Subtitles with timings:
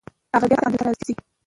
[0.35, 1.13] هغه بیرته اندلس ته راځي.